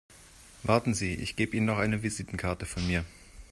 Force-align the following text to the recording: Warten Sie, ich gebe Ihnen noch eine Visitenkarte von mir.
Warten 0.63 0.95
Sie, 0.95 1.13
ich 1.13 1.35
gebe 1.35 1.55
Ihnen 1.55 1.67
noch 1.67 1.77
eine 1.77 2.01
Visitenkarte 2.01 2.65
von 2.65 2.87
mir. 2.87 3.05